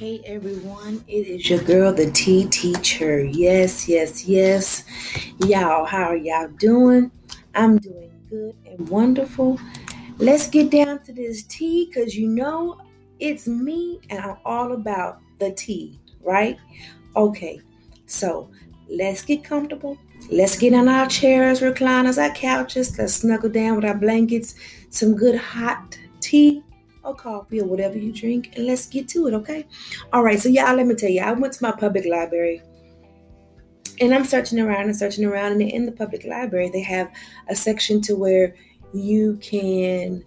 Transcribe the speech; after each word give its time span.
Hey 0.00 0.22
everyone, 0.24 1.04
it 1.08 1.26
is 1.26 1.50
your 1.50 1.58
girl, 1.58 1.92
the 1.92 2.10
Tea 2.10 2.46
Teacher. 2.46 3.22
Yes, 3.22 3.86
yes, 3.86 4.24
yes. 4.24 4.82
Y'all, 5.40 5.84
how 5.84 6.04
are 6.04 6.16
y'all 6.16 6.48
doing? 6.48 7.10
I'm 7.54 7.76
doing 7.76 8.10
good 8.30 8.56
and 8.64 8.88
wonderful. 8.88 9.60
Let's 10.16 10.48
get 10.48 10.70
down 10.70 11.00
to 11.02 11.12
this 11.12 11.42
tea 11.42 11.84
because 11.84 12.16
you 12.16 12.28
know 12.28 12.80
it's 13.18 13.46
me 13.46 14.00
and 14.08 14.20
I'm 14.20 14.38
all 14.46 14.72
about 14.72 15.18
the 15.38 15.52
tea, 15.52 16.00
right? 16.22 16.56
Okay, 17.14 17.60
so 18.06 18.50
let's 18.88 19.20
get 19.20 19.44
comfortable. 19.44 19.98
Let's 20.30 20.58
get 20.58 20.72
on 20.72 20.88
our 20.88 21.08
chairs, 21.08 21.60
recliners, 21.60 22.16
our 22.16 22.34
couches. 22.34 22.98
Let's 22.98 23.16
snuggle 23.16 23.50
down 23.50 23.76
with 23.76 23.84
our 23.84 23.98
blankets, 23.98 24.54
some 24.88 25.14
good 25.14 25.36
hot 25.36 25.98
tea 26.20 26.64
or 27.02 27.14
coffee 27.14 27.60
or 27.60 27.66
whatever 27.66 27.96
you 27.98 28.12
drink, 28.12 28.52
and 28.56 28.66
let's 28.66 28.86
get 28.86 29.08
to 29.08 29.26
it, 29.26 29.34
okay? 29.34 29.66
All 30.12 30.22
right, 30.22 30.38
so 30.38 30.48
y'all, 30.48 30.74
let 30.74 30.86
me 30.86 30.94
tell 30.94 31.10
you, 31.10 31.22
I 31.22 31.32
went 31.32 31.52
to 31.54 31.62
my 31.62 31.72
public 31.72 32.04
library 32.06 32.62
and 34.00 34.14
I'm 34.14 34.24
searching 34.24 34.58
around 34.58 34.84
and 34.84 34.96
searching 34.96 35.24
around, 35.24 35.52
and 35.52 35.62
in 35.62 35.84
the 35.86 35.92
public 35.92 36.24
library, 36.24 36.70
they 36.70 36.82
have 36.82 37.10
a 37.48 37.56
section 37.56 38.00
to 38.02 38.14
where 38.16 38.54
you 38.94 39.38
can 39.42 40.24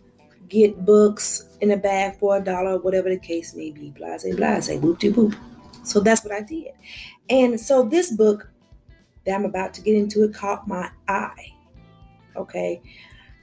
get 0.47 0.85
books 0.85 1.47
in 1.61 1.71
a 1.71 1.77
bag 1.77 2.19
for 2.19 2.37
a 2.37 2.39
dollar, 2.39 2.77
whatever 2.77 3.09
the 3.09 3.17
case 3.17 3.55
may 3.55 3.71
be. 3.71 3.89
Blase, 3.89 4.35
blase, 4.35 4.69
boop 4.69 4.99
de 4.99 5.11
boop. 5.11 5.35
So 5.83 5.99
that's 5.99 6.23
what 6.23 6.31
I 6.33 6.41
did. 6.41 6.69
And 7.29 7.59
so 7.59 7.83
this 7.83 8.11
book 8.11 8.47
that 9.25 9.33
I'm 9.33 9.45
about 9.45 9.73
to 9.75 9.81
get 9.81 9.95
into 9.95 10.23
it 10.23 10.33
caught 10.33 10.67
my 10.67 10.91
eye. 11.07 11.53
Okay. 12.35 12.81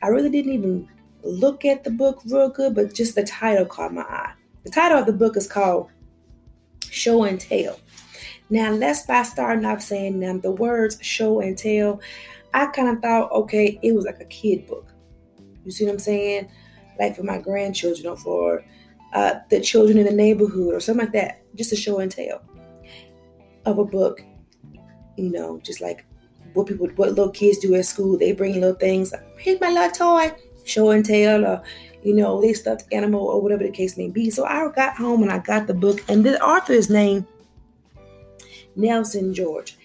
I 0.02 0.08
really 0.08 0.30
didn't 0.30 0.52
even 0.52 0.88
look 1.22 1.64
at 1.64 1.84
the 1.84 1.90
book 1.90 2.22
real 2.26 2.48
good, 2.48 2.74
but 2.74 2.94
just 2.94 3.14
the 3.14 3.24
title 3.24 3.66
caught 3.66 3.92
my 3.92 4.02
eye. 4.02 4.32
The 4.64 4.70
title 4.70 4.98
of 4.98 5.06
the 5.06 5.12
book 5.12 5.36
is 5.36 5.46
called 5.46 5.90
Show 6.90 7.24
and 7.24 7.40
Tell. 7.40 7.78
Now, 8.50 8.72
let's 8.72 9.06
by 9.06 9.22
starting 9.22 9.64
off 9.64 9.80
saying 9.80 10.18
now 10.18 10.36
the 10.36 10.50
words 10.50 10.98
show 11.00 11.40
and 11.40 11.56
tell. 11.56 12.00
I 12.52 12.66
kind 12.66 12.88
of 12.88 13.00
thought, 13.00 13.30
okay, 13.30 13.78
it 13.80 13.92
was 13.92 14.04
like 14.04 14.20
a 14.20 14.24
kid 14.24 14.66
book. 14.66 14.88
You 15.64 15.70
see 15.70 15.84
what 15.84 15.92
I'm 15.92 15.98
saying? 16.00 16.50
Like 16.98 17.14
for 17.14 17.22
my 17.22 17.38
grandchildren 17.38 18.08
or 18.08 18.16
for 18.16 18.64
uh, 19.14 19.34
the 19.50 19.60
children 19.60 19.98
in 19.98 20.06
the 20.06 20.12
neighborhood 20.12 20.74
or 20.74 20.80
something 20.80 21.06
like 21.06 21.12
that. 21.12 21.42
Just 21.54 21.72
a 21.72 21.76
show 21.76 22.00
and 22.00 22.10
tell 22.10 22.42
of 23.66 23.78
a 23.78 23.84
book. 23.84 24.24
You 25.16 25.30
know, 25.30 25.60
just 25.60 25.80
like 25.80 26.04
what 26.54 26.66
people, 26.66 26.88
what 26.96 27.10
little 27.10 27.30
kids 27.30 27.58
do 27.58 27.74
at 27.76 27.86
school. 27.86 28.18
They 28.18 28.32
bring 28.32 28.54
little 28.54 28.74
things. 28.74 29.14
Here's 29.38 29.60
my 29.60 29.70
little 29.70 29.90
toy 29.90 30.34
show 30.70 30.90
and 30.90 31.04
tell 31.04 31.44
or 31.44 31.62
you 32.02 32.14
know 32.14 32.40
they 32.40 32.52
stuffed 32.52 32.86
animal 32.92 33.20
or 33.20 33.42
whatever 33.42 33.64
the 33.64 33.70
case 33.70 33.96
may 33.96 34.08
be. 34.08 34.30
So 34.30 34.44
i 34.44 34.68
got 34.74 34.96
home 34.96 35.22
and 35.22 35.32
i 35.32 35.38
got 35.38 35.66
the 35.66 35.74
book 35.74 36.02
and 36.08 36.24
the 36.24 36.40
author 36.42 36.72
is 36.72 36.88
named 36.88 37.26
nelson 38.76 39.34
george. 39.34 39.76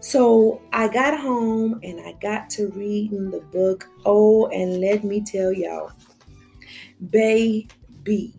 So 0.00 0.62
i 0.72 0.88
got 0.88 1.18
home 1.18 1.80
and 1.82 2.00
i 2.00 2.12
got 2.20 2.50
to 2.50 2.68
reading 2.68 3.30
the 3.30 3.40
book. 3.40 3.88
Oh 4.04 4.46
and 4.46 4.80
let 4.80 5.04
me 5.04 5.20
tell 5.20 5.52
y'all 5.52 5.92
baby 7.10 8.32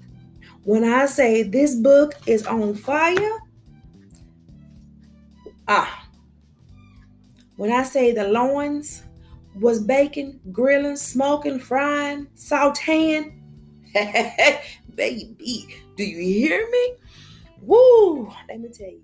when 0.63 0.83
i 0.83 1.05
say 1.05 1.43
this 1.43 1.75
book 1.75 2.13
is 2.25 2.45
on 2.45 2.73
fire 2.73 3.39
ah 5.67 6.07
when 7.57 7.71
i 7.71 7.83
say 7.83 8.11
the 8.13 8.25
loins 8.27 9.03
was 9.59 9.81
baking, 9.81 10.39
grilling, 10.51 10.95
smoking, 10.95 11.59
frying, 11.59 12.27
sauteing. 12.35 13.39
Baby, 14.95 15.75
do 15.95 16.03
you 16.03 16.47
hear 16.47 16.69
me? 16.69 16.93
Woo! 17.61 18.31
Let 18.49 18.59
me 18.59 18.69
tell 18.69 18.87
you. 18.87 19.01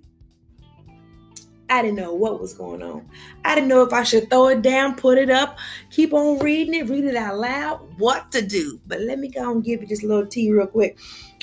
I 1.70 1.84
didn't 1.84 1.98
know 1.98 2.16
what 2.16 2.42
was 2.42 2.54
going 2.54 2.82
on. 2.82 3.08
I 3.46 3.54
didn't 3.54 3.68
know 3.68 3.84
if 3.84 3.94
I 3.94 4.04
should 4.04 4.30
throw 4.30 4.48
it 4.48 4.64
down, 4.64 4.96
put 4.96 5.20
it 5.20 5.30
up, 5.30 5.60
keep 5.92 6.14
on 6.14 6.40
reading 6.40 6.74
it, 6.74 6.90
read 6.90 7.06
it 7.06 7.16
out 7.16 7.38
loud, 7.38 7.80
what 8.00 8.32
to 8.32 8.42
do. 8.42 8.82
But 8.88 9.02
let 9.02 9.20
me 9.20 9.28
go 9.28 9.52
and 9.52 9.64
give 9.64 9.82
you 9.82 9.88
this 9.88 10.02
little 10.02 10.26
tea 10.26 10.52
real 10.52 10.66
quick. 10.66 10.98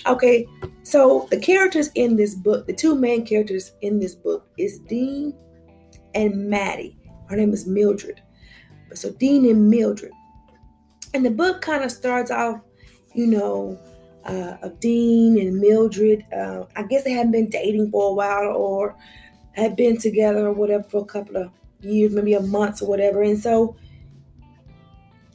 Okay, 0.05 0.47
so 0.83 1.28
the 1.31 1.39
characters 1.39 1.91
in 1.95 2.16
this 2.16 2.34
book, 2.34 2.66
the 2.66 2.72
two 2.72 2.97
main 2.97 3.25
characters 3.25 3.72
in 3.83 4.00
this 4.00 4.15
book 4.16 4.49
is 4.59 4.81
Dean 4.81 5.33
and 6.15 6.50
Maddie. 6.50 6.97
Her 7.28 7.37
name 7.37 7.53
is 7.53 7.66
Mildred. 7.66 8.21
So 8.94 9.10
Dean 9.10 9.48
and 9.48 9.70
Mildred. 9.70 10.12
And 11.14 11.24
the 11.24 11.30
book 11.30 11.62
kind 11.62 11.84
of 11.84 11.91
starts 11.91 12.30
off, 12.30 12.60
you 13.14 13.26
know, 13.26 13.78
uh, 14.24 14.56
of 14.62 14.78
Dean 14.80 15.38
and 15.38 15.58
Mildred. 15.58 16.24
Uh, 16.32 16.64
I 16.76 16.82
guess 16.82 17.04
they 17.04 17.12
hadn't 17.12 17.32
been 17.32 17.48
dating 17.48 17.91
for 17.91 18.10
a 18.10 18.14
while 18.14 18.54
or 18.54 18.97
had 19.52 19.76
been 19.76 19.97
together 19.97 20.47
or 20.47 20.52
whatever 20.52 20.84
for 20.84 21.02
a 21.02 21.06
couple 21.06 21.36
of 21.36 21.50
years, 21.80 22.12
maybe 22.12 22.34
a 22.34 22.41
month 22.41 22.82
or 22.82 22.88
whatever. 22.88 23.22
And 23.22 23.38
so 23.38 23.76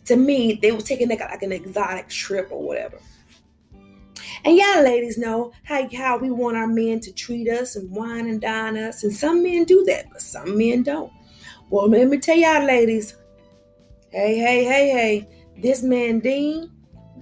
to 0.05 0.15
me, 0.15 0.59
they 0.61 0.71
were 0.71 0.81
taking 0.81 1.09
like, 1.09 1.19
like 1.19 1.43
an 1.43 1.51
exotic 1.51 2.09
trip 2.09 2.49
or 2.51 2.61
whatever. 2.61 2.99
And 4.43 4.57
y'all 4.57 4.83
ladies 4.83 5.17
know 5.17 5.51
how, 5.63 5.87
how 5.95 6.17
we 6.17 6.31
want 6.31 6.57
our 6.57 6.67
men 6.67 6.99
to 7.01 7.13
treat 7.13 7.47
us 7.47 7.75
and 7.75 7.89
wine 7.91 8.27
and 8.27 8.41
dine 8.41 8.75
us. 8.77 9.03
And 9.03 9.13
some 9.13 9.43
men 9.43 9.65
do 9.65 9.83
that, 9.85 10.09
but 10.11 10.21
some 10.21 10.57
men 10.57 10.83
don't. 10.83 11.11
Well, 11.69 11.87
let 11.87 12.07
me 12.07 12.17
tell 12.17 12.35
y'all 12.35 12.65
ladies, 12.65 13.15
Hey, 14.11 14.37
hey, 14.37 14.65
hey, 14.65 14.89
hey. 14.89 15.27
This 15.61 15.83
man 15.83 16.19
Dean, 16.19 16.69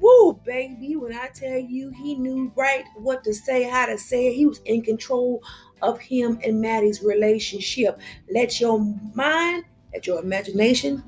woo, 0.01 0.33
baby. 0.43 0.95
When 0.95 1.13
I 1.13 1.27
tell 1.27 1.59
you 1.59 1.91
he 1.91 2.15
knew 2.15 2.51
right 2.55 2.83
what 2.95 3.23
to 3.25 3.33
say, 3.33 3.61
how 3.61 3.85
to 3.85 3.95
say 3.95 4.29
it, 4.29 4.33
he 4.33 4.47
was 4.47 4.59
in 4.65 4.81
control 4.81 5.43
of 5.83 5.99
him 5.99 6.39
and 6.43 6.59
Maddie's 6.59 7.03
relationship. 7.03 7.99
Let 8.33 8.59
your 8.59 8.79
mind, 9.13 9.65
let 9.93 10.07
your 10.07 10.19
imagination 10.19 11.03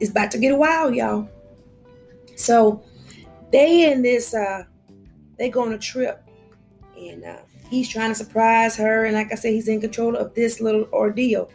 is 0.00 0.10
about 0.10 0.30
to 0.32 0.38
get 0.38 0.58
wild, 0.58 0.94
y'all. 0.94 1.30
So 2.36 2.84
they 3.50 3.90
in 3.90 4.02
this 4.02 4.34
uh 4.34 4.64
they 5.38 5.48
go 5.48 5.62
on 5.62 5.72
a 5.72 5.78
trip 5.78 6.22
and 6.94 7.24
uh 7.24 7.38
he's 7.70 7.88
trying 7.88 8.10
to 8.10 8.14
surprise 8.14 8.76
her 8.76 9.06
and 9.06 9.14
like 9.14 9.32
I 9.32 9.36
said 9.36 9.54
he's 9.54 9.68
in 9.68 9.80
control 9.80 10.14
of 10.14 10.34
this 10.34 10.60
little 10.60 10.86
ordeal. 10.92 11.50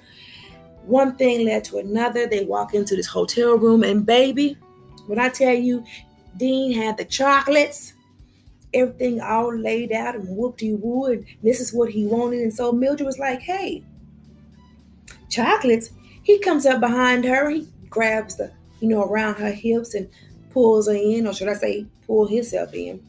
One 0.85 1.15
thing 1.15 1.45
led 1.45 1.63
to 1.65 1.77
another. 1.79 2.27
They 2.27 2.45
walk 2.45 2.73
into 2.73 2.95
this 2.95 3.07
hotel 3.07 3.55
room, 3.55 3.83
and 3.83 4.05
baby, 4.05 4.57
when 5.07 5.19
I 5.19 5.29
tell 5.29 5.53
you, 5.53 5.83
Dean 6.37 6.73
had 6.73 6.97
the 6.97 7.05
chocolates, 7.05 7.93
everything 8.73 9.21
all 9.21 9.55
laid 9.55 9.91
out 9.91 10.15
and 10.15 10.27
whooped 10.27 10.59
de 10.59 10.73
woo, 10.75 11.05
and 11.05 11.25
this 11.41 11.59
is 11.59 11.73
what 11.73 11.89
he 11.89 12.05
wanted. 12.05 12.41
And 12.41 12.53
so 12.53 12.71
Mildred 12.71 13.05
was 13.05 13.19
like, 13.19 13.39
hey, 13.39 13.83
chocolates. 15.29 15.91
He 16.23 16.39
comes 16.39 16.65
up 16.65 16.79
behind 16.79 17.23
her, 17.25 17.49
he 17.49 17.67
grabs 17.89 18.35
the, 18.35 18.51
you 18.79 18.87
know, 18.87 19.03
around 19.03 19.35
her 19.35 19.51
hips 19.51 19.93
and 19.93 20.09
pulls 20.49 20.87
her 20.87 20.93
in, 20.93 21.27
or 21.27 21.33
should 21.33 21.49
I 21.49 21.53
say, 21.53 21.85
pull 22.05 22.27
himself 22.27 22.73
in. 22.73 23.01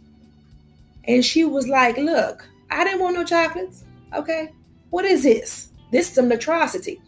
And 1.04 1.24
she 1.24 1.44
was 1.44 1.66
like, 1.66 1.96
look, 1.96 2.48
I 2.70 2.84
didn't 2.84 3.00
want 3.00 3.14
no 3.14 3.24
chocolates. 3.24 3.84
Okay. 4.14 4.52
What 4.90 5.04
is 5.04 5.22
this? 5.22 5.70
This 5.92 6.08
is 6.08 6.14
some 6.14 6.30
atrocity. 6.30 7.00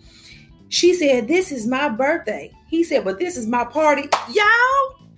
She 0.69 0.95
said, 0.95 1.29
This 1.29 1.53
is 1.53 1.67
my 1.67 1.89
birthday. 1.89 2.53
He 2.69 2.85
said, 2.85 3.05
But 3.05 3.19
this 3.19 3.37
is 3.37 3.47
my 3.47 3.65
party. 3.65 4.09
Y'all, 4.31 5.09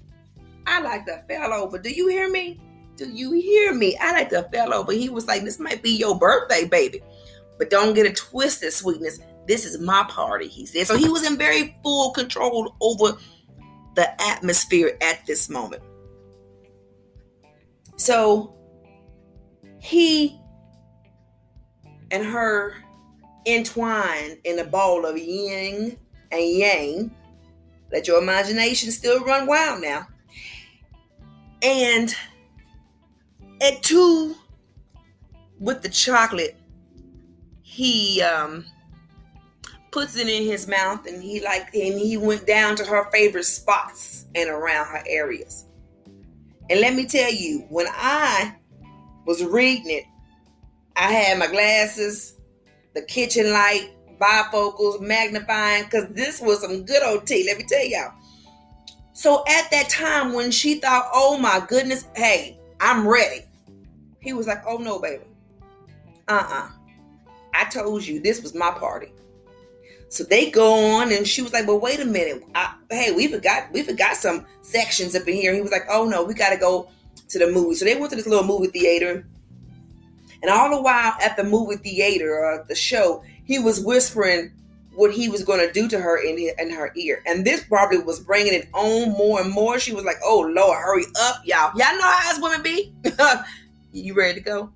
I 0.66 0.80
like 0.82 1.06
to 1.06 1.22
fell 1.28 1.52
over. 1.52 1.78
Do 1.78 1.90
you 1.90 2.08
hear 2.08 2.30
me? 2.30 2.60
Do 2.96 3.08
you 3.08 3.32
hear 3.32 3.74
me? 3.74 3.96
I 4.00 4.12
like 4.12 4.30
to 4.30 4.42
fell 4.52 4.72
over. 4.74 4.92
He 4.92 5.08
was 5.08 5.26
like, 5.26 5.42
This 5.42 5.58
might 5.58 5.82
be 5.82 5.90
your 5.90 6.18
birthday, 6.18 6.66
baby. 6.66 7.02
But 7.58 7.70
don't 7.70 7.94
get 7.94 8.06
it 8.06 8.16
twisted, 8.16 8.72
sweetness. 8.72 9.20
This 9.46 9.64
is 9.64 9.80
my 9.80 10.04
party, 10.08 10.48
he 10.48 10.66
said. 10.66 10.86
So 10.86 10.96
he 10.96 11.08
was 11.08 11.26
in 11.26 11.36
very 11.36 11.76
full 11.82 12.12
control 12.12 12.76
over 12.80 13.18
the 13.96 14.22
atmosphere 14.22 14.96
at 15.00 15.26
this 15.26 15.48
moment. 15.50 15.82
So 17.96 18.54
he 19.80 20.41
and 22.10 22.24
her 22.24 22.76
entwined 23.47 24.39
in 24.45 24.59
a 24.59 24.65
ball 24.65 25.07
of 25.07 25.16
yin 25.16 25.97
and 26.31 26.42
yang. 26.42 27.15
Let 27.92 28.07
your 28.07 28.22
imagination 28.22 28.91
still 28.91 29.25
run 29.25 29.47
wild 29.47 29.83
now. 29.83 30.07
And 31.63 32.15
at 33.60 33.83
two, 33.83 34.37
with 35.59 35.83
the 35.83 35.89
chocolate, 35.89 36.57
he 37.63 38.22
um 38.22 38.65
puts 39.91 40.16
it 40.16 40.28
in 40.28 40.45
his 40.45 40.69
mouth 40.69 41.07
and 41.07 41.22
he 41.22 41.41
like 41.41 41.75
and 41.75 41.98
he 41.98 42.16
went 42.16 42.47
down 42.47 42.77
to 42.77 42.84
her 42.84 43.10
favorite 43.10 43.45
spots 43.45 44.27
and 44.34 44.48
around 44.48 44.87
her 44.87 45.03
areas. 45.07 45.66
And 46.69 46.81
let 46.81 46.95
me 46.95 47.07
tell 47.07 47.33
you, 47.33 47.66
when 47.69 47.87
I 47.91 48.54
was 49.27 49.42
reading 49.45 49.91
it, 49.91 50.04
I 50.97 51.13
had 51.13 51.39
my 51.39 51.48
glasses 51.48 52.37
the 52.95 53.03
kitchen 53.03 53.53
light, 53.53 53.91
bifocals, 54.21 55.01
magnifying, 55.01 55.84
because 55.84 56.09
this 56.09 56.41
was 56.41 56.60
some 56.60 56.84
good 56.84 57.03
old 57.03 57.27
tea, 57.27 57.45
let 57.47 57.59
me 57.59 57.65
tell 57.69 57.84
y'all. 57.87 58.13
So 59.13 59.45
at 59.48 59.71
that 59.71 59.89
time 59.89 60.33
when 60.33 60.51
she 60.51 60.77
thought, 60.81 61.09
oh 61.13 61.39
my 61.39 61.65
goodness, 61.69 62.07
hey, 62.16 62.59
I'm 62.81 63.07
ready. 63.07 63.45
He 64.21 64.33
was 64.33 64.47
like, 64.47 64.63
oh 64.66 64.78
no, 64.78 64.98
baby. 64.98 65.25
uh-uh. 66.28 66.69
I 67.53 67.65
told 67.65 68.07
you 68.07 68.21
this 68.21 68.42
was 68.42 68.54
my 68.54 68.71
party. 68.71 69.13
So 70.09 70.25
they 70.25 70.51
go 70.51 70.97
on, 70.97 71.13
and 71.13 71.27
she 71.27 71.41
was 71.41 71.53
like, 71.53 71.66
"But 71.66 71.77
wait 71.77 72.01
a 72.01 72.04
minute, 72.04 72.42
I, 72.54 72.75
hey, 72.91 73.13
we 73.13 73.28
forgot 73.28 73.71
we 73.72 73.83
forgot 73.83 74.16
some 74.16 74.45
sections 74.60 75.15
up 75.15 75.27
in 75.28 75.34
here." 75.34 75.54
he 75.54 75.60
was 75.60 75.71
like, 75.71 75.87
"Oh 75.89 76.04
no, 76.04 76.25
we 76.25 76.34
got 76.34 76.51
to 76.51 76.57
go 76.57 76.89
to 77.28 77.39
the 77.39 77.47
movie." 77.47 77.77
So 77.77 77.84
they 77.84 77.95
went 77.95 78.10
to 78.10 78.16
this 78.16 78.27
little 78.27 78.45
movie 78.45 78.66
theater, 78.66 79.25
and 80.42 80.51
all 80.51 80.71
the 80.71 80.81
while 80.81 81.15
at 81.21 81.37
the 81.37 81.45
movie 81.45 81.77
theater 81.77 82.39
or 82.39 82.65
the 82.69 82.75
show, 82.75 83.22
he 83.45 83.59
was 83.59 83.81
whispering 83.81 84.53
what 84.95 85.13
he 85.13 85.28
was 85.28 85.45
going 85.45 85.60
to 85.60 85.72
do 85.72 85.89
to 85.89 85.98
her 85.98 86.22
in 86.22 86.39
in 86.59 86.71
her 86.71 86.92
ear, 86.97 87.22
and 87.27 87.45
this 87.45 87.65
probably 87.65 87.98
was 87.98 88.21
bringing 88.21 88.54
it 88.54 88.69
on 88.72 89.10
more 89.13 89.41
and 89.41 89.51
more. 89.51 89.78
She 89.78 89.92
was 89.92 90.04
like, 90.04 90.19
"Oh 90.25 90.41
Lord, 90.41 90.78
hurry 90.78 91.04
up, 91.21 91.42
y'all! 91.45 91.72
Y'all 91.77 91.97
know 91.97 92.03
how 92.03 92.31
us 92.31 92.41
women 92.41 92.63
be. 92.63 92.92
you 93.92 94.15
ready 94.15 94.34
to 94.34 94.41
go?" 94.41 94.71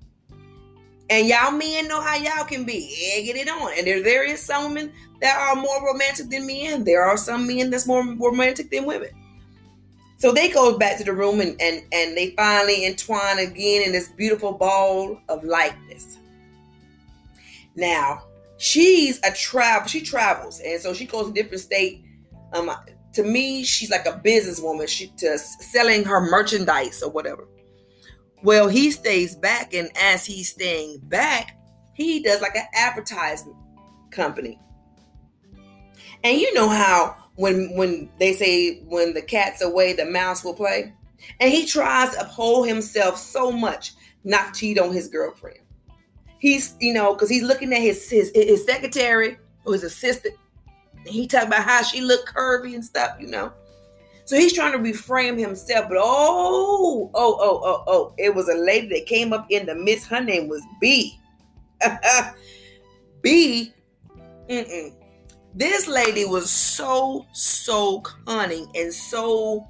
And 1.09 1.27
y'all 1.27 1.51
men 1.51 1.87
know 1.87 2.01
how 2.01 2.15
y'all 2.15 2.45
can 2.45 2.63
be. 2.63 3.13
Egging 3.15 3.37
it 3.37 3.47
on. 3.47 3.73
And 3.77 3.85
there, 3.85 4.01
there 4.01 4.23
is 4.23 4.39
some 4.39 4.73
women 4.73 4.91
that 5.21 5.37
are 5.37 5.55
more 5.55 5.85
romantic 5.85 6.29
than 6.29 6.47
men. 6.47 6.83
There 6.83 7.03
are 7.03 7.17
some 7.17 7.45
men 7.45 7.69
that's 7.69 7.85
more 7.85 8.03
romantic 8.03 8.71
than 8.71 8.85
women. 8.85 9.09
So 10.17 10.31
they 10.31 10.49
go 10.49 10.77
back 10.77 10.97
to 10.97 11.03
the 11.03 11.13
room 11.13 11.41
and, 11.41 11.59
and, 11.61 11.83
and 11.91 12.15
they 12.15 12.31
finally 12.31 12.85
entwine 12.85 13.39
again 13.39 13.83
in 13.83 13.91
this 13.91 14.09
beautiful 14.09 14.53
ball 14.53 15.19
of 15.27 15.43
likeness. 15.43 16.17
Now, 17.75 18.23
she's 18.57 19.19
a 19.25 19.31
travel, 19.33 19.87
she 19.87 20.01
travels, 20.01 20.61
and 20.61 20.81
so 20.81 20.93
she 20.93 21.05
goes 21.05 21.27
to 21.27 21.33
different 21.33 21.61
state. 21.61 22.05
Um, 22.53 22.71
to 23.13 23.23
me, 23.23 23.63
she's 23.63 23.89
like 23.89 24.05
a 24.05 24.21
businesswoman. 24.23 24.87
She 24.87 25.07
to 25.17 25.37
selling 25.37 26.05
her 26.05 26.21
merchandise 26.21 27.03
or 27.03 27.11
whatever. 27.11 27.47
Well, 28.43 28.69
he 28.69 28.91
stays 28.91 29.35
back, 29.35 29.73
and 29.73 29.89
as 29.97 30.25
he's 30.25 30.49
staying 30.49 30.99
back, 31.03 31.57
he 31.93 32.21
does 32.21 32.41
like 32.41 32.55
an 32.55 32.67
advertisement 32.73 33.57
company. 34.11 34.59
And 36.23 36.39
you 36.39 36.53
know 36.53 36.69
how 36.69 37.15
when 37.35 37.75
when 37.75 38.09
they 38.19 38.33
say 38.33 38.79
when 38.87 39.13
the 39.13 39.21
cat's 39.21 39.61
away, 39.61 39.93
the 39.93 40.05
mouse 40.05 40.43
will 40.43 40.53
play. 40.53 40.93
And 41.39 41.51
he 41.51 41.65
tries 41.65 42.13
to 42.13 42.21
uphold 42.21 42.67
himself 42.67 43.17
so 43.17 43.51
much 43.51 43.93
not 44.23 44.53
cheat 44.53 44.79
on 44.79 44.91
his 44.91 45.07
girlfriend. 45.07 45.59
He's, 46.39 46.75
you 46.79 46.93
know, 46.93 47.13
because 47.13 47.29
he's 47.29 47.43
looking 47.43 47.73
at 47.73 47.81
his, 47.81 48.09
his 48.09 48.31
his 48.35 48.65
secretary 48.65 49.37
or 49.65 49.73
his 49.73 49.83
assistant. 49.83 50.35
He 51.05 51.27
talked 51.27 51.47
about 51.47 51.63
how 51.63 51.83
she 51.83 52.01
looked 52.01 52.33
curvy 52.33 52.73
and 52.73 52.83
stuff, 52.83 53.17
you 53.19 53.27
know. 53.27 53.51
So 54.25 54.35
he's 54.35 54.53
trying 54.53 54.71
to 54.71 54.79
reframe 54.79 55.39
himself. 55.39 55.87
But 55.87 55.97
oh, 55.99 57.11
oh, 57.13 57.37
oh, 57.39 57.61
oh, 57.63 57.83
oh, 57.87 58.13
it 58.17 58.33
was 58.33 58.49
a 58.49 58.55
lady 58.55 58.87
that 58.89 59.05
came 59.05 59.33
up 59.33 59.45
in 59.49 59.67
the 59.67 59.75
midst. 59.75 60.07
Her 60.07 60.21
name 60.21 60.47
was 60.47 60.63
B. 60.81 61.19
B. 63.21 63.73
Mm-mm. 64.49 64.93
This 65.55 65.87
lady 65.87 66.25
was 66.25 66.51
so, 66.51 67.25
so 67.31 68.01
cunning 68.01 68.67
and 68.75 68.93
so 68.93 69.65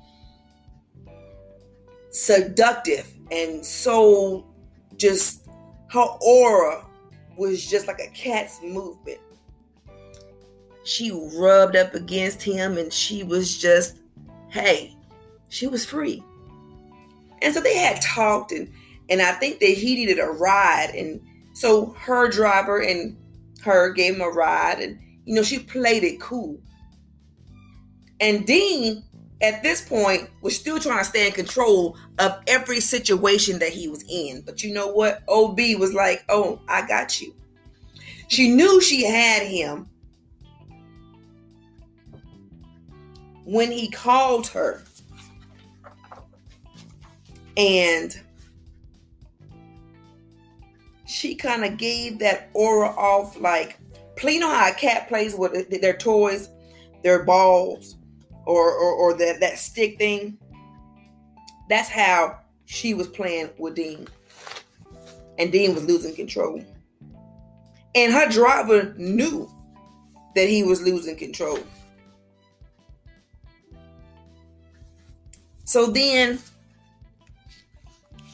seductive 2.10 3.14
and 3.30 3.64
so 3.64 4.48
just 4.98 5.48
her 5.92 6.06
aura 6.22 6.84
was 7.38 7.64
just 7.64 7.88
like 7.88 8.00
a 8.00 8.08
cat's 8.16 8.60
movement. 8.64 9.20
She 10.84 11.12
rubbed 11.38 11.76
up 11.76 11.94
against 11.94 12.42
him 12.42 12.80
and 12.80 12.92
she 12.92 13.22
was 13.22 13.56
just 13.56 13.98
hey, 14.50 14.96
she 15.50 15.68
was 15.68 15.86
free. 15.86 16.24
And 17.44 17.54
so 17.54 17.62
they 17.62 17.78
had 17.78 18.02
talked 18.02 18.52
and 18.52 18.72
and 19.10 19.22
I 19.22 19.34
think 19.34 19.60
that 19.60 19.70
he 19.70 19.94
needed 19.94 20.18
a 20.18 20.26
ride. 20.26 20.96
And 20.96 21.22
so 21.54 21.92
her 22.00 22.28
driver 22.28 22.80
and 22.80 23.16
her 23.62 23.94
gave 23.94 24.16
him 24.16 24.22
a 24.22 24.30
ride 24.30 24.80
and 24.80 25.00
you 25.26 25.36
know 25.36 25.44
she 25.44 25.60
played 25.60 26.04
it 26.04 26.20
cool. 26.20 26.60
And 28.20 28.46
Dean 28.46 29.04
at 29.42 29.62
this 29.62 29.88
point 29.88 30.30
was 30.42 30.56
still 30.56 30.80
trying 30.80 31.00
to 31.00 31.04
stay 31.04 31.28
in 31.28 31.34
control 31.34 31.98
of 32.20 32.42
every 32.48 32.80
situation 32.80 33.60
that 33.60 33.70
he 33.70 33.88
was 33.88 34.04
in. 34.10 34.42
But 34.42 34.64
you 34.64 34.74
know 34.74 34.88
what? 34.88 35.24
OB 35.28 35.60
was 35.78 35.94
like, 35.94 36.24
oh, 36.30 36.62
I 36.68 36.88
got 36.88 37.22
you. 37.22 37.36
She 38.28 38.50
knew 38.50 38.82
she 38.82 39.06
had 39.06 39.44
him 39.44 39.90
when 43.44 43.72
he 43.72 43.90
called 43.92 44.48
her 44.48 44.84
and 47.56 48.20
she 51.06 51.36
kind 51.36 51.64
of 51.64 51.78
gave 51.78 52.20
that 52.20 52.50
aura 52.54 52.90
off 52.90 53.40
like 53.40 53.80
you 54.24 54.40
know 54.40 54.54
how 54.54 54.70
a 54.70 54.74
cat 54.74 55.08
plays 55.08 55.36
with 55.36 55.70
their 55.82 55.98
toys 55.98 56.50
their 57.04 57.24
balls 57.24 57.98
or 58.46 58.72
or, 58.72 58.92
or 58.92 59.18
that, 59.18 59.40
that 59.40 59.58
stick 59.58 59.98
thing? 59.98 60.38
That's 61.70 61.90
how 61.90 62.40
she 62.66 62.94
was 62.94 63.08
playing 63.08 63.50
with 63.58 63.76
dean. 63.76 64.08
And 65.38 65.52
dean 65.52 65.76
was 65.76 65.86
losing 65.86 66.16
control. 66.16 66.64
And 67.94 68.14
her 68.14 68.30
driver 68.30 68.94
knew 68.98 69.50
that 70.36 70.50
he 70.50 70.64
was 70.64 70.82
losing 70.82 71.16
control. 71.16 71.60
So 75.64 75.88
then 75.88 76.40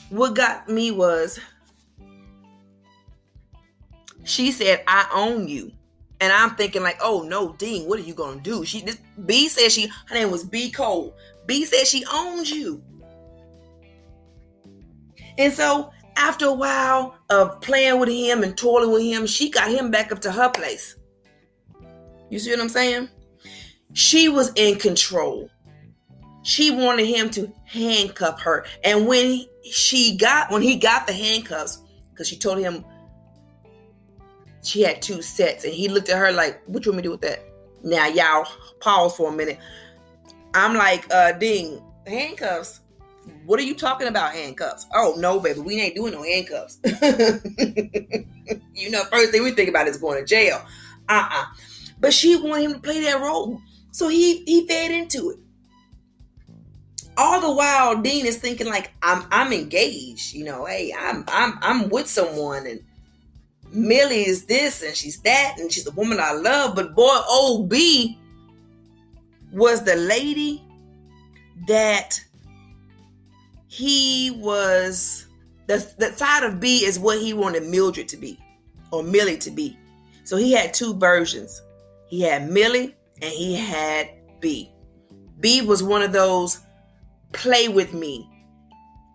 what 0.10 0.36
got 0.36 0.68
me 0.68 0.92
was 0.92 1.39
she 4.31 4.51
said, 4.51 4.83
I 4.88 5.07
own 5.13 5.48
you. 5.48 5.72
And 6.19 6.31
I'm 6.31 6.56
thinking, 6.56 6.83
like, 6.83 7.00
oh 7.01 7.24
no, 7.24 7.54
Dean, 7.54 7.88
what 7.88 8.00
are 8.00 8.04
you 8.04 8.13
gonna 8.13 8.39
do? 8.39 8.63
She 8.63 8.81
this 8.81 9.00
B 9.25 9.50
said 9.50 9.72
she 9.72 9.88
her 10.07 10.16
name 10.16 10.31
was 10.31 10.44
B 10.44 10.69
Cole. 10.69 11.16
B 11.48 11.66
said 11.66 11.88
she 11.88 12.06
owns 12.12 12.50
you. 12.50 12.83
And 15.38 15.51
so 15.51 15.92
after 16.18 16.45
a 16.45 16.54
while 16.54 17.16
of 17.30 17.60
playing 17.62 18.00
with 18.00 18.10
him 18.10 18.44
and 18.44 18.56
toiling 18.56 18.92
with 18.92 19.04
him, 19.04 19.25
she 19.25 19.50
got 19.50 19.72
him 19.72 19.89
back 19.89 20.12
up 20.12 20.19
to 20.22 20.31
her 20.31 20.50
place. 20.50 20.95
You 22.30 22.38
see 22.38 22.51
what 22.51 22.60
I'm 22.60 22.69
saying? 22.69 23.10
She 23.94 24.30
was 24.30 24.51
in 24.56 24.77
control 24.77 25.50
she 26.44 26.72
wanted 26.72 27.06
him 27.06 27.30
to 27.31 27.51
handcuff 27.66 28.42
her. 28.42 28.66
And 28.84 29.07
when 29.07 29.45
she 29.63 30.17
got 30.17 30.51
when 30.51 30.62
he 30.62 30.75
got 30.75 31.08
the 31.08 31.13
handcuffs, 31.13 31.82
because 32.12 32.27
she 32.27 32.38
told 32.38 32.60
him 32.60 32.84
she 34.63 34.82
had 34.82 35.01
two 35.01 35.22
sets, 35.22 35.63
and 35.63 35.74
he 35.74 35.89
looked 35.89 36.10
at 36.10 36.18
her 36.18 36.32
like, 36.32 36.62
"What 36.68 36.86
you 36.86 36.91
want 36.91 36.98
me 36.98 37.03
to 37.03 37.08
do 37.08 37.12
with 37.12 37.22
that?" 37.22 37.44
Now 37.84 38.08
y'all 38.08 38.48
pause 38.80 39.15
for 39.15 39.30
a 39.30 39.36
minute. 39.36 39.60
I'm 40.53 40.75
like, 40.75 41.12
uh, 41.13 41.34
Ding, 41.34 41.82
handcuffs. 42.06 42.82
What 43.46 43.60
are 43.60 43.63
you 43.63 43.75
talking 43.75 44.08
about, 44.08 44.34
handcuffs? 44.34 44.88
Oh 44.94 45.15
no, 45.18 45.39
baby, 45.39 45.60
we 45.62 45.80
ain't 45.80 45.96
doing 45.96 46.13
no 46.13 46.24
handcuffs. 46.24 46.80
you 48.74 48.89
know, 48.89 49.03
first 49.06 49.32
thing 49.32 49.44
we 49.44 49.51
think 49.51 49.70
about 49.70 49.88
is 49.88 49.98
going 49.98 50.20
to 50.20 50.25
jail. 50.25 50.63
Uh-uh. 51.10 51.46
But 52.00 52.13
she 52.13 52.36
wanted 52.36 52.63
him 52.63 52.74
to 52.74 52.80
play 52.80 53.00
that 53.01 53.22
role. 53.22 53.60
So 53.91 54.08
he 54.08 54.44
he 54.46 54.68
fed 54.68 54.91
into 54.91 55.32
it 55.32 55.39
all 57.18 57.41
the 57.41 57.51
while 57.51 58.01
Dean 58.01 58.25
is 58.25 58.38
thinking 58.38 58.68
like 58.68 58.91
I'm 59.01 59.25
I'm 59.32 59.53
engaged, 59.53 60.34
you 60.34 60.44
know, 60.44 60.65
hey, 60.65 60.94
I'm 60.98 61.24
I'm 61.27 61.58
I'm 61.62 61.89
with 61.89 62.08
someone 62.08 62.65
and 62.65 62.82
Millie 63.72 64.28
is 64.28 64.46
this 64.46 64.82
and 64.84 64.96
she's 64.96 65.20
that 65.22 65.56
and 65.58 65.72
she's 65.72 65.86
the 65.86 65.92
woman 65.92 66.20
I 66.20 66.34
love, 66.34 66.75
but 66.75 66.96
boy 66.96 67.20
OB 67.30 67.74
was 69.51 69.84
the 69.84 69.96
lady 69.96 70.63
that 71.68 72.20
he 73.68 74.32
was 74.32 75.28
the, 75.68 75.94
the 75.98 76.12
side 76.13 76.44
of 76.44 76.60
B 76.60 76.84
is 76.84 77.00
what 77.00 77.20
he 77.20 77.34
wanted 77.34 77.63
Mildred 77.63 78.10
to 78.10 78.18
be 78.18 78.38
or 78.92 79.04
Millie 79.04 79.38
to 79.38 79.51
be. 79.51 79.78
So 80.25 80.38
he 80.38 80.51
had 80.51 80.74
two 80.74 80.94
versions. 80.96 81.62
He 82.08 82.22
had 82.22 82.50
Millie 82.50 82.96
and 83.22 83.32
he 83.32 83.56
had 83.56 84.10
B. 84.42 84.72
B 85.40 85.62
was 85.62 85.82
one 85.82 86.01
of 86.01 86.12
those 86.12 86.60
play 87.32 87.68
with 87.70 87.94
me. 87.94 88.30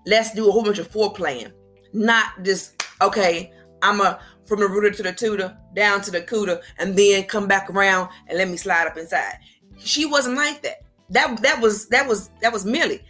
Let's 0.07 0.33
do 0.33 0.49
a 0.49 0.53
whole 0.53 0.65
bunch 0.65 0.79
of 0.79 0.91
foreplaying. 0.91 1.53
Not 1.93 2.43
just, 2.43 2.83
okay, 3.03 3.53
I'm 3.83 4.01
a 4.01 4.19
from 4.47 4.61
the 4.61 4.69
rooter 4.69 4.91
to 4.91 5.03
the 5.03 5.13
tutor, 5.13 5.57
down 5.75 6.01
to 6.03 6.11
the 6.11 6.23
cooter, 6.23 6.61
and 6.79 6.97
then 6.97 7.25
come 7.25 7.47
back 7.47 7.69
around 7.71 8.11
and 8.29 8.39
let 8.39 8.49
me 8.49 8.57
slide 8.57 8.87
up 8.87 8.97
inside. 8.97 9.39
She 9.79 10.07
wasn't 10.07 10.37
like 10.37 10.63
that. 10.63 10.83
That 11.11 11.41
that 11.43 11.61
was 11.61 11.89
that 11.89 12.07
was 12.09 12.31
that 12.41 12.53
was 12.53 12.65
Millie. 12.65 13.03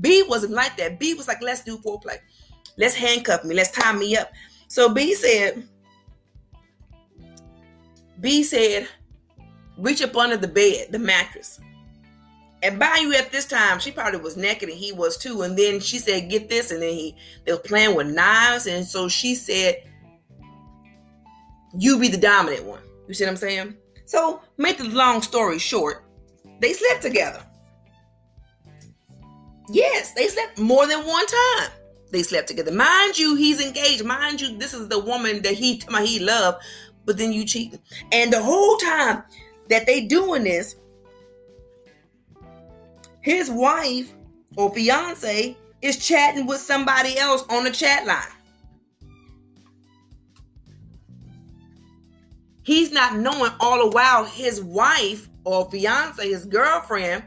B 0.00 0.24
wasn't 0.26 0.52
like 0.52 0.76
that. 0.78 0.98
B 0.98 1.14
was 1.14 1.28
like, 1.28 1.42
let's 1.42 1.62
do 1.62 1.78
foreplay. 1.78 2.18
Let's 2.78 2.94
handcuff 2.94 3.44
me. 3.44 3.54
Let's 3.54 3.70
tie 3.70 3.92
me 3.92 4.16
up. 4.16 4.30
So 4.68 4.92
B 4.92 5.14
said, 5.14 5.68
B 8.20 8.42
said, 8.42 8.88
reach 9.76 10.00
up 10.00 10.16
under 10.16 10.36
the 10.36 10.48
bed, 10.48 10.88
the 10.90 10.98
mattress. 10.98 11.60
And 12.62 12.78
by 12.78 12.98
you 13.02 13.12
at 13.14 13.32
this 13.32 13.44
time, 13.44 13.80
she 13.80 13.90
probably 13.90 14.20
was 14.20 14.36
naked 14.36 14.68
and 14.68 14.78
he 14.78 14.92
was 14.92 15.18
too. 15.18 15.42
And 15.42 15.58
then 15.58 15.80
she 15.80 15.98
said, 15.98 16.30
"Get 16.30 16.48
this," 16.48 16.70
and 16.70 16.80
then 16.80 16.94
he 16.94 17.16
they 17.44 17.52
were 17.52 17.58
playing 17.58 17.96
with 17.96 18.06
knives, 18.06 18.66
and 18.66 18.86
so 18.86 19.08
she 19.08 19.34
said, 19.34 19.82
you 21.76 21.98
be 21.98 22.08
the 22.08 22.16
dominant 22.16 22.64
one. 22.64 22.82
You 23.08 23.14
see 23.14 23.24
what 23.24 23.30
I'm 23.30 23.36
saying? 23.36 23.76
So, 24.04 24.42
make 24.56 24.78
the 24.78 24.84
long 24.84 25.22
story 25.22 25.58
short, 25.58 26.04
they 26.60 26.72
slept 26.72 27.02
together. 27.02 27.42
Yes, 29.70 30.12
they 30.14 30.28
slept 30.28 30.58
more 30.58 30.86
than 30.86 31.06
one 31.06 31.26
time. 31.26 31.70
They 32.10 32.22
slept 32.22 32.48
together. 32.48 32.72
Mind 32.72 33.18
you, 33.18 33.36
he's 33.36 33.64
engaged. 33.64 34.04
Mind 34.04 34.40
you, 34.40 34.58
this 34.58 34.74
is 34.74 34.88
the 34.88 34.98
woman 34.98 35.40
that 35.42 35.54
he 35.54 35.82
he 36.04 36.18
loved, 36.18 36.62
but 37.06 37.16
then 37.16 37.32
you 37.32 37.44
cheating. 37.44 37.80
And 38.12 38.32
the 38.32 38.42
whole 38.42 38.76
time 38.76 39.22
that 39.68 39.86
they 39.86 40.02
doing 40.02 40.44
this, 40.44 40.76
his 43.22 43.50
wife 43.50 44.12
or 44.56 44.74
fiance 44.74 45.56
is 45.80 46.06
chatting 46.06 46.46
with 46.46 46.60
somebody 46.60 47.16
else 47.16 47.44
on 47.48 47.64
the 47.64 47.70
chat 47.70 48.06
line. 48.06 48.41
He's 52.62 52.92
not 52.92 53.16
knowing 53.16 53.52
all 53.60 53.78
the 53.84 53.90
while 53.90 54.24
his 54.24 54.62
wife 54.62 55.28
or 55.44 55.70
fiance, 55.70 56.28
his 56.28 56.44
girlfriend, 56.44 57.24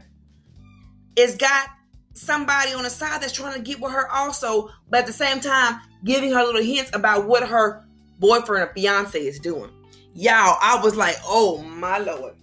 is 1.16 1.36
got 1.36 1.68
somebody 2.14 2.72
on 2.72 2.82
the 2.82 2.90
side 2.90 3.20
that's 3.20 3.32
trying 3.32 3.54
to 3.54 3.60
get 3.60 3.80
with 3.80 3.92
her 3.92 4.10
also, 4.10 4.70
but 4.88 5.00
at 5.00 5.06
the 5.06 5.12
same 5.12 5.40
time 5.40 5.80
giving 6.04 6.30
her 6.30 6.42
little 6.42 6.62
hints 6.62 6.90
about 6.94 7.26
what 7.26 7.46
her 7.46 7.84
boyfriend 8.18 8.70
or 8.70 8.72
fiance 8.72 9.18
is 9.18 9.38
doing. 9.38 9.70
Y'all, 10.14 10.56
I 10.62 10.80
was 10.82 10.96
like, 10.96 11.16
oh 11.24 11.58
my 11.62 11.98
lord. 11.98 12.34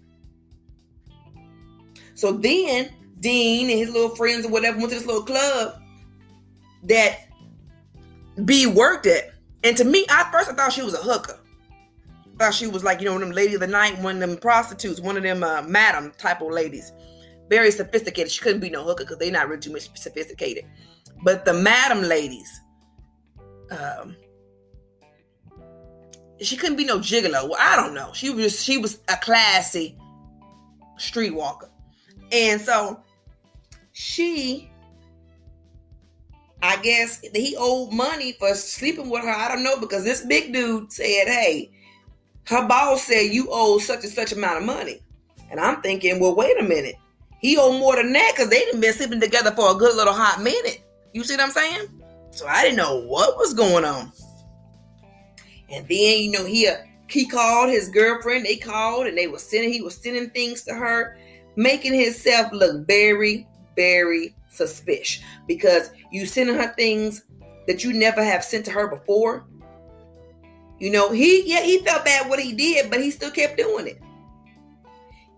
So 2.13 2.31
then 2.31 2.91
Dean 3.19 3.69
and 3.69 3.79
his 3.79 3.89
little 3.89 4.15
friends 4.15 4.45
or 4.45 4.49
whatever 4.49 4.77
went 4.77 4.91
to 4.91 4.95
this 4.99 5.07
little 5.07 5.23
club 5.23 5.81
that 6.83 7.21
B 8.45 8.67
worked 8.67 9.07
at. 9.07 9.31
And 9.63 9.75
to 9.77 9.83
me, 9.83 10.05
at 10.09 10.31
first 10.31 10.49
I 10.49 10.53
thought 10.53 10.73
she 10.73 10.83
was 10.83 10.93
a 10.93 10.97
hooker. 10.97 11.39
Thought 12.37 12.53
she 12.53 12.67
was 12.67 12.83
like, 12.83 12.99
you 12.99 13.05
know, 13.05 13.17
them 13.19 13.31
lady 13.31 13.53
of 13.53 13.59
the 13.59 13.67
night, 13.67 13.99
one 13.99 14.15
of 14.15 14.21
them 14.21 14.37
prostitutes, 14.37 14.99
one 14.99 15.17
of 15.17 15.23
them 15.23 15.43
uh, 15.43 15.61
madam 15.61 16.11
type 16.17 16.41
of 16.41 16.51
ladies. 16.51 16.91
Very 17.49 17.69
sophisticated. 17.71 18.31
She 18.31 18.41
couldn't 18.41 18.61
be 18.61 18.69
no 18.69 18.83
hooker 18.83 19.03
because 19.03 19.17
they're 19.17 19.31
not 19.31 19.47
really 19.47 19.61
too 19.61 19.71
much 19.71 19.95
sophisticated. 19.97 20.65
But 21.23 21.45
the 21.45 21.53
madam 21.53 22.01
ladies, 22.01 22.61
um, 23.69 24.15
she 26.41 26.57
couldn't 26.57 26.77
be 26.77 26.85
no 26.85 26.99
gigolo. 26.99 27.49
Well, 27.49 27.57
I 27.59 27.75
don't 27.75 27.93
know. 27.93 28.11
She 28.13 28.29
was 28.29 28.63
she 28.63 28.77
was 28.77 28.99
a 29.07 29.17
classy 29.17 29.97
streetwalker. 30.97 31.69
And 32.31 32.59
so 32.59 33.03
she 33.91 34.71
I 36.63 36.77
guess 36.77 37.19
he 37.35 37.55
owed 37.59 37.91
money 37.91 38.31
for 38.39 38.55
sleeping 38.55 39.09
with 39.09 39.23
her. 39.23 39.29
I 39.29 39.49
don't 39.49 39.63
know 39.63 39.77
because 39.77 40.05
this 40.05 40.25
big 40.25 40.53
dude 40.53 40.93
said, 40.93 41.27
"Hey, 41.27 41.72
her 42.45 42.67
boss 42.67 43.03
said 43.03 43.33
you 43.33 43.47
owe 43.49 43.79
such 43.79 44.03
and 44.03 44.13
such 44.13 44.31
amount 44.31 44.57
of 44.57 44.65
money." 44.65 45.01
And 45.53 45.59
I'm 45.59 45.81
thinking, 45.81 46.19
well, 46.19 46.35
wait 46.35 46.59
a 46.59 46.63
minute. 46.63 46.95
He 47.39 47.57
owed 47.57 47.79
more 47.79 47.95
than 47.95 48.11
that 48.13 48.31
because 48.33 48.49
they 48.49 48.59
didn't 48.59 48.81
been 48.81 48.93
sleeping 48.93 49.19
together 49.19 49.51
for 49.51 49.71
a 49.71 49.75
good 49.75 49.95
little 49.95 50.13
hot 50.13 50.41
minute. 50.41 50.81
You 51.13 51.23
see 51.23 51.35
what 51.35 51.43
I'm 51.43 51.51
saying? 51.51 51.87
So 52.31 52.47
I 52.47 52.63
didn't 52.63 52.77
know 52.77 53.01
what 53.01 53.37
was 53.37 53.53
going 53.53 53.85
on. 53.85 54.11
And 55.69 55.87
then, 55.87 56.19
you 56.19 56.31
know, 56.31 56.45
he 56.45 56.67
uh, 56.67 56.77
he 57.07 57.27
called 57.27 57.69
his 57.69 57.89
girlfriend. 57.89 58.45
They 58.45 58.55
called 58.55 59.05
and 59.05 59.15
they 59.15 59.27
were 59.27 59.37
sending. 59.37 59.71
He 59.71 59.81
was 59.81 59.95
sending 59.95 60.31
things 60.31 60.63
to 60.63 60.73
her, 60.73 61.17
making 61.55 61.93
himself 61.93 62.51
look 62.51 62.87
very, 62.87 63.47
very 63.75 64.35
suspicious 64.49 65.23
because 65.47 65.91
you 66.11 66.25
sending 66.25 66.55
her 66.55 66.73
things 66.75 67.25
that 67.67 67.83
you 67.83 67.93
never 67.93 68.23
have 68.23 68.43
sent 68.43 68.65
to 68.65 68.71
her 68.71 68.87
before. 68.87 69.45
You 70.83 70.89
know, 70.91 71.11
he 71.11 71.49
yeah 71.49 71.61
he 71.61 71.77
felt 71.77 72.03
bad 72.03 72.29
what 72.29 72.41
he 72.41 72.51
did, 72.51 72.91
but 72.91 72.99
he 72.99 73.09
still 73.09 73.31
kept 73.31 73.55
doing 73.55 73.87
it. 73.87 74.01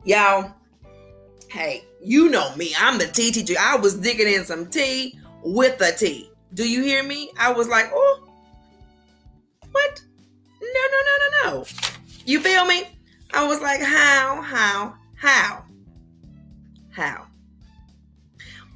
Y'all, 0.04 0.52
hey, 1.52 1.84
you 2.02 2.32
know 2.32 2.56
me. 2.56 2.74
I'm 2.80 2.98
the 2.98 3.06
tea 3.06 3.30
teacher. 3.30 3.54
I 3.60 3.76
was 3.76 3.94
digging 3.94 4.28
in 4.28 4.44
some 4.44 4.66
tea 4.66 5.20
with 5.44 5.80
a 5.82 5.92
tea. 5.92 6.32
Do 6.56 6.68
you 6.68 6.82
hear 6.82 7.04
me? 7.04 7.30
I 7.38 7.54
was 7.54 7.68
like, 7.68 7.92
oh, 7.94 8.28
what? 9.72 10.02
No, 10.64 10.68
no, 10.68 11.00
no, 11.06 11.52
no, 11.54 11.60
no. 11.60 11.66
You 12.26 12.40
feel 12.40 12.66
me? 12.66 12.82
I 13.32 13.46
was 13.46 13.62
like, 13.62 13.82
how, 13.82 14.42
how, 14.42 14.96
how, 15.16 15.64
how? 16.90 17.28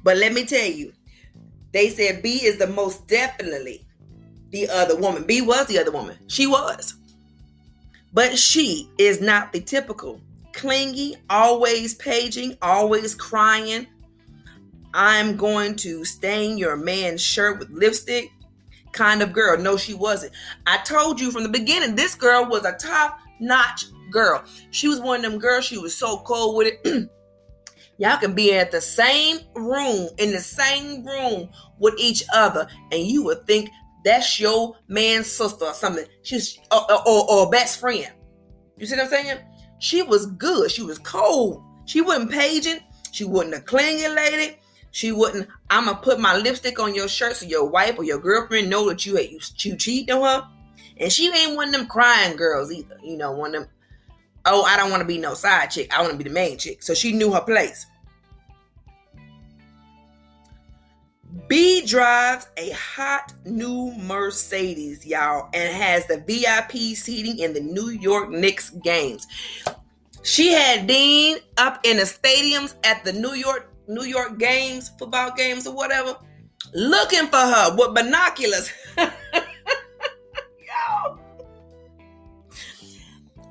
But 0.04 0.18
let 0.18 0.32
me 0.32 0.44
tell 0.44 0.70
you, 0.70 0.92
they 1.72 1.88
said 1.88 2.22
B 2.22 2.44
is 2.44 2.58
the 2.58 2.68
most 2.68 3.08
definitely 3.08 3.84
the 4.50 4.68
other 4.68 4.96
woman. 4.96 5.24
B 5.24 5.40
was 5.40 5.66
the 5.66 5.78
other 5.78 5.90
woman. 5.90 6.16
She 6.26 6.46
was. 6.46 6.94
But 8.12 8.38
she 8.38 8.90
is 8.98 9.20
not 9.20 9.52
the 9.52 9.60
typical 9.60 10.20
clingy, 10.52 11.16
always 11.28 11.94
paging, 11.94 12.56
always 12.60 13.14
crying. 13.14 13.86
I'm 14.92 15.36
going 15.36 15.76
to 15.76 16.04
stain 16.04 16.58
your 16.58 16.76
man's 16.76 17.22
shirt 17.22 17.60
with 17.60 17.70
lipstick 17.70 18.30
kind 18.92 19.22
of 19.22 19.32
girl. 19.32 19.56
No, 19.58 19.76
she 19.76 19.94
wasn't. 19.94 20.32
I 20.66 20.78
told 20.78 21.20
you 21.20 21.30
from 21.30 21.44
the 21.44 21.48
beginning, 21.48 21.94
this 21.94 22.14
girl 22.16 22.46
was 22.46 22.64
a 22.64 22.72
top 22.72 23.20
notch 23.38 23.84
girl. 24.10 24.42
She 24.70 24.88
was 24.88 25.00
one 25.00 25.24
of 25.24 25.30
them 25.30 25.40
girls, 25.40 25.64
she 25.64 25.78
was 25.78 25.94
so 25.94 26.18
cold 26.18 26.56
with 26.56 26.74
it. 26.84 27.08
Y'all 27.98 28.16
can 28.16 28.32
be 28.32 28.54
at 28.54 28.70
the 28.70 28.80
same 28.80 29.38
room, 29.54 30.08
in 30.18 30.32
the 30.32 30.40
same 30.40 31.04
room 31.04 31.48
with 31.78 31.94
each 31.98 32.24
other, 32.32 32.66
and 32.90 33.02
you 33.02 33.22
would 33.22 33.46
think 33.46 33.68
that's 34.04 34.40
your 34.40 34.76
man's 34.88 35.30
sister 35.30 35.66
or 35.66 35.74
something. 35.74 36.06
She's 36.22 36.58
or, 36.72 36.92
or, 37.06 37.30
or 37.30 37.50
best 37.50 37.80
friend. 37.80 38.10
You 38.76 38.86
see 38.86 38.96
what 38.96 39.04
I'm 39.04 39.10
saying? 39.10 39.38
She 39.78 40.02
was 40.02 40.26
good. 40.26 40.70
She 40.70 40.82
was 40.82 40.98
cold. 40.98 41.62
She 41.86 42.00
wasn't 42.00 42.30
paging. 42.30 42.80
She 43.12 43.24
wasn't 43.24 43.54
a 43.54 43.60
clingy 43.60 44.08
lady. 44.08 44.56
She 44.92 45.12
wouldn't. 45.12 45.48
I'm 45.68 45.86
gonna 45.86 45.98
put 45.98 46.20
my 46.20 46.36
lipstick 46.36 46.78
on 46.80 46.94
your 46.94 47.08
shirt 47.08 47.36
so 47.36 47.46
your 47.46 47.68
wife 47.68 47.98
or 47.98 48.04
your 48.04 48.18
girlfriend 48.18 48.70
know 48.70 48.88
that 48.88 49.04
you 49.06 49.18
you, 49.18 49.38
you 49.58 49.76
cheat 49.76 50.10
on 50.10 50.22
her. 50.22 50.48
And 50.98 51.12
she 51.12 51.32
ain't 51.32 51.56
one 51.56 51.68
of 51.68 51.74
them 51.74 51.86
crying 51.86 52.36
girls 52.36 52.72
either. 52.72 52.98
You 53.02 53.16
know, 53.16 53.32
one 53.32 53.54
of 53.54 53.62
them. 53.62 53.70
Oh, 54.46 54.64
I 54.64 54.76
don't 54.76 54.90
want 54.90 55.00
to 55.00 55.06
be 55.06 55.18
no 55.18 55.34
side 55.34 55.70
chick. 55.70 55.96
I 55.96 56.00
want 56.00 56.12
to 56.12 56.18
be 56.18 56.24
the 56.24 56.30
main 56.30 56.58
chick. 56.58 56.82
So 56.82 56.94
she 56.94 57.12
knew 57.12 57.32
her 57.32 57.42
place. 57.42 57.86
B 61.50 61.84
drives 61.84 62.46
a 62.56 62.70
hot 62.70 63.34
new 63.44 63.92
Mercedes, 63.96 65.04
y'all, 65.04 65.50
and 65.52 65.74
has 65.74 66.06
the 66.06 66.18
VIP 66.18 66.96
seating 66.96 67.40
in 67.40 67.52
the 67.52 67.60
New 67.60 67.88
York 67.88 68.30
Knicks 68.30 68.70
games. 68.70 69.26
She 70.22 70.52
had 70.52 70.86
Dean 70.86 71.38
up 71.56 71.80
in 71.82 71.96
the 71.96 72.04
stadiums 72.04 72.76
at 72.84 73.04
the 73.04 73.12
New 73.12 73.32
York 73.32 73.68
New 73.88 74.04
York 74.04 74.38
games, 74.38 74.92
football 74.96 75.32
games 75.36 75.66
or 75.66 75.74
whatever, 75.74 76.16
looking 76.72 77.26
for 77.26 77.38
her 77.38 77.74
with 77.76 77.96
binoculars. 77.96 78.70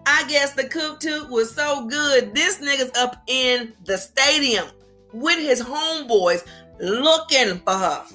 I 0.05 0.25
guess 0.29 0.53
the 0.53 0.69
toot 1.01 1.29
was 1.29 1.53
so 1.53 1.85
good. 1.85 2.33
This 2.33 2.59
nigga's 2.59 2.97
up 2.97 3.21
in 3.27 3.73
the 3.83 3.97
stadium 3.97 4.67
with 5.13 5.39
his 5.39 5.61
homeboys 5.61 6.45
looking 6.79 7.59
for 7.59 7.73
her. 7.73 8.05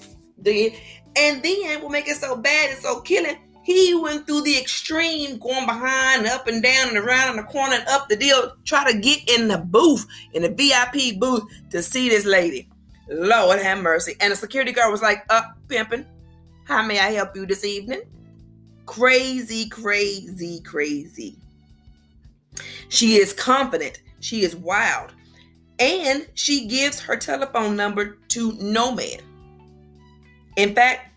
And 1.17 1.43
then 1.43 1.83
what 1.83 1.93
make 1.93 2.09
it 2.09 2.17
so 2.17 2.37
bad 2.37 2.71
and 2.71 2.79
so 2.79 3.01
killing, 3.01 3.37
he 3.63 3.95
went 3.95 4.27
through 4.27 4.43
the 4.43 4.59
extreme, 4.59 5.39
going 5.39 5.65
behind, 5.65 6.27
up 6.27 6.49
and 6.49 6.63
down, 6.63 6.89
and 6.89 6.99
around 6.99 7.31
in 7.31 7.37
the 7.37 7.45
corner, 7.45 7.77
and 7.77 7.89
up 7.89 8.09
the 8.09 8.17
deal, 8.17 8.55
try 8.65 8.91
to 8.91 8.99
get 8.99 9.29
in 9.29 9.49
the 9.49 9.59
booth, 9.59 10.07
in 10.35 10.43
the 10.43 10.51
VIP 10.51 11.19
booth, 11.19 11.45
to 11.71 11.83
see 11.83 12.09
this 12.09 12.27
lady. 12.27 12.69
Lord 13.09 13.59
have 13.61 13.83
mercy. 13.83 14.17
And 14.21 14.33
the 14.33 14.37
security 14.37 14.73
guard 14.73 14.91
was 14.91 15.03
like, 15.03 15.25
up, 15.31 15.45
uh, 15.45 15.53
pimping. 15.69 16.07
How 16.65 16.83
may 16.83 16.99
I 16.99 17.11
help 17.13 17.37
you 17.37 17.47
this 17.47 17.65
evening? 17.65 18.03
Crazy, 18.87 19.69
crazy, 19.69 20.61
crazy. 20.61 21.39
She 22.89 23.17
is 23.17 23.33
confident. 23.33 24.01
She 24.21 24.43
is 24.43 24.55
wild 24.57 25.13
and 25.79 26.27
she 26.35 26.67
gives 26.67 27.01
her 27.01 27.17
telephone 27.17 27.77
number 27.77 28.19
to 28.29 28.53
no 28.61 28.95
man. 28.95 29.21
In 30.57 30.75
fact, 30.75 31.11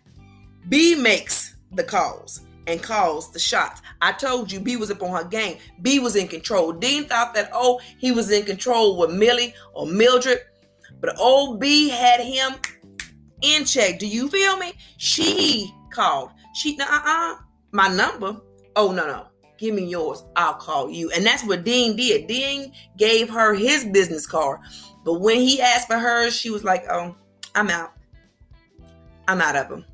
B 0.70 0.96
makes 0.96 1.56
the 1.74 1.84
calls 1.84 2.42
and 2.66 2.82
calls 2.82 3.32
the 3.32 3.40
shots. 3.40 3.82
I 4.02 4.12
told 4.12 4.52
you 4.52 4.60
B 4.60 4.76
was 4.76 4.92
up 4.92 5.02
on 5.02 5.16
her 5.16 5.28
game. 5.28 5.58
B 5.82 6.00
was 6.00 6.16
in 6.16 6.28
control. 6.28 6.74
Dean 6.74 7.06
thought 7.06 7.34
that, 7.34 7.50
oh, 7.54 7.80
he 7.98 8.12
was 8.12 8.30
in 8.32 8.46
control 8.46 8.98
with 8.98 9.12
Millie 9.12 9.54
or 9.74 9.86
Mildred, 9.86 10.42
but 11.00 11.18
old 11.18 11.60
B 11.60 11.90
had 11.90 12.20
him 12.20 12.54
in 13.42 13.66
check. 13.66 14.00
Do 14.00 14.08
you 14.08 14.28
feel 14.28 14.58
me? 14.58 14.74
She 14.98 15.74
called. 15.92 16.32
She, 16.54 16.78
uh 16.80 16.86
uh, 16.90 17.36
my 17.72 17.88
number. 17.88 18.38
Oh, 18.76 18.92
no, 18.92 19.08
no. 19.08 19.28
Give 19.58 19.74
me 19.74 19.86
yours. 19.86 20.24
I'll 20.36 20.54
call 20.54 20.90
you. 20.90 21.10
And 21.12 21.26
that's 21.26 21.44
what 21.44 21.64
Dean 21.64 21.96
did. 21.96 22.28
Dean 22.28 22.72
gave 22.98 23.30
her 23.30 23.54
his 23.54 23.86
business 23.86 24.28
card. 24.28 24.60
But 25.04 25.22
when 25.22 25.38
he 25.38 25.62
asked 25.62 25.88
for 25.88 25.98
hers, 25.98 26.36
she 26.36 26.50
was 26.50 26.64
like, 26.64 26.86
oh, 26.90 27.16
I'm 27.56 27.70
out. 27.70 27.94
I'm 29.28 29.42
out 29.42 29.56
of 29.56 29.70
him. 29.72 29.86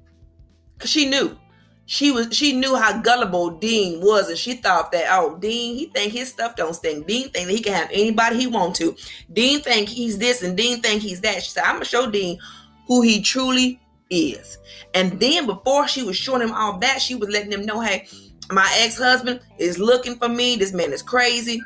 Because 0.76 0.90
she 0.92 1.10
knew. 1.10 1.38
she 1.86 2.12
was 2.12 2.34
she 2.36 2.54
knew 2.54 2.76
how 2.76 3.00
gullible 3.02 3.52
Dean 3.52 4.00
was, 4.02 4.30
and 4.30 4.38
she 4.38 4.54
thought 4.56 4.92
that 4.92 5.06
oh 5.10 5.38
Dean 5.38 5.76
he 5.76 5.86
think 5.88 6.14
his 6.14 6.30
stuff 6.30 6.56
don't 6.56 6.74
stink. 6.74 7.08
Dean 7.08 7.30
think 7.30 7.48
that 7.48 7.54
he 7.54 7.62
can 7.62 7.74
have 7.74 7.90
anybody 7.92 8.38
he 8.38 8.48
want 8.48 8.76
to. 8.78 8.96
Dean 9.32 9.60
think 9.60 9.90
he's 9.90 10.18
this 10.18 10.44
and 10.44 10.56
Dean 10.56 10.82
think 10.82 11.02
he's 11.02 11.22
that. 11.22 11.44
She 11.44 11.52
said 11.52 11.64
I'm 11.64 11.76
gonna 11.76 11.86
show 11.86 12.10
Dean 12.10 12.40
who 12.88 13.02
he 13.02 13.22
truly 13.22 13.82
is. 14.10 14.58
And 14.94 15.20
then 15.20 15.46
before 15.46 15.88
she 15.88 16.04
was 16.04 16.16
showing 16.16 16.42
him 16.42 16.54
all 16.54 16.78
that, 16.80 17.02
she 17.02 17.16
was 17.16 17.30
letting 17.30 17.52
him 17.52 17.66
know, 17.66 17.80
hey, 17.82 18.08
my 18.52 18.70
ex-husband 18.80 19.40
is 19.58 19.80
looking 19.80 20.18
for 20.18 20.30
me. 20.30 20.56
This 20.56 20.74
man 20.74 20.92
is 20.94 21.02
crazy. 21.02 21.62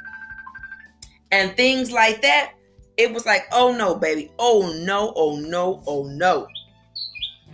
And 1.32 1.56
things 1.58 1.92
like 1.92 2.22
that. 2.22 2.54
It 2.98 3.14
was 3.14 3.26
like, 3.26 3.44
oh 3.52 3.76
no, 3.76 3.96
baby. 3.96 4.32
Oh 4.40 4.74
no, 4.84 5.14
oh 5.16 5.38
no, 5.38 5.84
oh 5.86 6.04
no. 6.06 6.48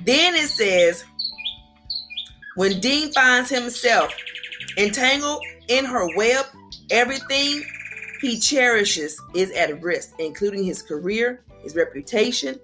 Then 0.06 0.36
it 0.36 0.48
says 0.48 1.04
when 2.56 2.80
Dean 2.80 3.12
finds 3.12 3.50
himself 3.50 4.14
entangled 4.78 5.44
in 5.68 5.86
her 5.86 6.08
web, 6.16 6.46
everything 6.92 7.64
he 8.22 8.40
cherishes 8.40 9.20
is 9.36 9.52
at 9.52 9.82
risk, 9.82 10.14
including 10.20 10.64
his 10.64 10.82
career, 10.82 11.44
his 11.62 11.76
reputation, 11.76 12.60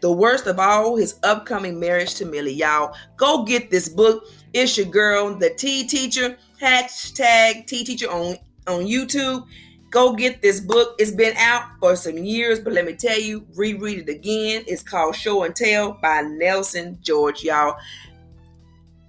the 0.00 0.10
worst 0.12 0.46
of 0.46 0.58
all, 0.58 0.96
his 0.96 1.18
upcoming 1.22 1.78
marriage 1.78 2.14
to 2.14 2.24
Millie. 2.24 2.54
Y'all, 2.54 2.94
go 3.16 3.44
get 3.44 3.70
this 3.70 3.88
book. 3.88 4.24
It's 4.52 4.76
your 4.76 4.86
girl, 4.86 5.34
the 5.34 5.50
Tea 5.50 5.86
Teacher, 5.86 6.36
hashtag 6.60 7.66
Tea 7.66 7.84
Teacher 7.84 8.10
on, 8.10 8.36
on 8.66 8.84
YouTube. 8.84 9.46
Go 9.90 10.14
get 10.14 10.42
this 10.42 10.60
book. 10.60 10.96
It's 10.98 11.10
been 11.10 11.36
out 11.36 11.64
for 11.80 11.96
some 11.96 12.18
years, 12.18 12.60
but 12.60 12.72
let 12.72 12.86
me 12.86 12.94
tell 12.94 13.18
you, 13.18 13.46
reread 13.54 14.00
it 14.00 14.08
again. 14.08 14.64
It's 14.66 14.82
called 14.82 15.16
Show 15.16 15.44
and 15.44 15.56
Tell 15.56 15.92
by 15.92 16.22
Nelson 16.22 16.98
George, 17.00 17.42
y'all. 17.42 17.76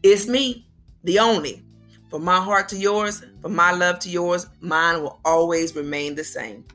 It's 0.04 0.28
me, 0.28 0.68
the 1.04 1.20
only. 1.20 1.64
From 2.10 2.24
my 2.24 2.40
heart 2.40 2.70
to 2.70 2.78
yours, 2.78 3.24
from 3.42 3.56
my 3.56 3.72
love 3.72 4.00
to 4.00 4.10
yours, 4.10 4.48
mine 4.62 5.04
will 5.04 5.20
always 5.24 5.76
remain 5.76 6.16
the 6.16 6.24
same. 6.24 6.66